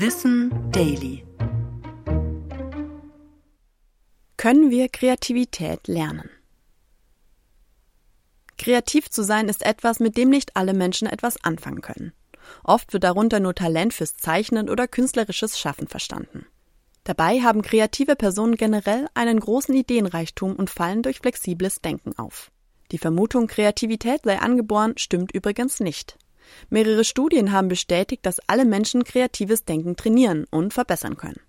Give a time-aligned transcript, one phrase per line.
[0.00, 1.24] Wissen Daily.
[4.36, 6.30] Können wir Kreativität lernen?
[8.58, 12.12] Kreativ zu sein ist etwas, mit dem nicht alle Menschen etwas anfangen können.
[12.62, 16.46] Oft wird darunter nur Talent fürs Zeichnen oder künstlerisches Schaffen verstanden.
[17.02, 22.52] Dabei haben kreative Personen generell einen großen Ideenreichtum und fallen durch flexibles Denken auf.
[22.92, 26.16] Die Vermutung, Kreativität sei angeboren, stimmt übrigens nicht.
[26.70, 31.40] Mehrere Studien haben bestätigt, dass alle Menschen kreatives Denken trainieren und verbessern können.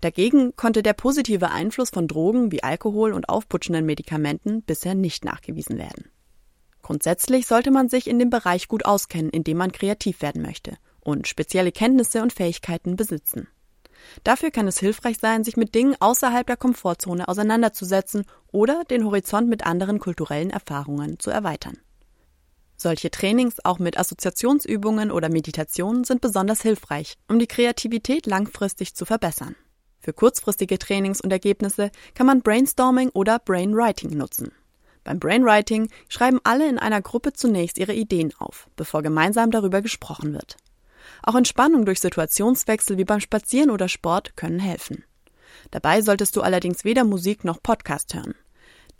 [0.00, 5.78] Dagegen konnte der positive Einfluss von Drogen wie Alkohol und aufputschenden Medikamenten bisher nicht nachgewiesen
[5.78, 6.10] werden.
[6.82, 10.78] Grundsätzlich sollte man sich in dem Bereich gut auskennen, in dem man kreativ werden möchte
[11.00, 13.48] und spezielle Kenntnisse und Fähigkeiten besitzen.
[14.24, 19.48] Dafür kann es hilfreich sein, sich mit Dingen außerhalb der Komfortzone auseinanderzusetzen oder den Horizont
[19.48, 21.78] mit anderen kulturellen Erfahrungen zu erweitern.
[22.80, 29.04] Solche Trainings auch mit Assoziationsübungen oder Meditationen sind besonders hilfreich, um die Kreativität langfristig zu
[29.04, 29.56] verbessern.
[29.98, 34.52] Für kurzfristige Trainings und Ergebnisse kann man Brainstorming oder Brainwriting nutzen.
[35.02, 40.32] Beim Brainwriting schreiben alle in einer Gruppe zunächst ihre Ideen auf, bevor gemeinsam darüber gesprochen
[40.32, 40.56] wird.
[41.24, 45.02] Auch Entspannung durch Situationswechsel wie beim Spazieren oder Sport können helfen.
[45.72, 48.36] Dabei solltest du allerdings weder Musik noch Podcast hören.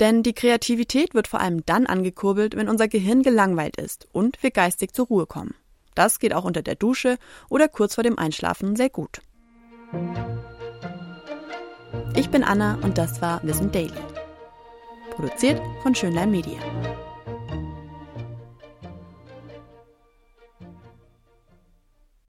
[0.01, 4.51] Denn die Kreativität wird vor allem dann angekurbelt, wenn unser Gehirn gelangweilt ist und wir
[4.51, 5.55] geistig zur Ruhe kommen.
[5.95, 7.19] Das geht auch unter der Dusche
[7.49, 9.21] oder kurz vor dem Einschlafen sehr gut.
[12.15, 13.91] Ich bin Anna und das war Wissen Daily.
[15.11, 16.59] Produziert von Schönlein Media.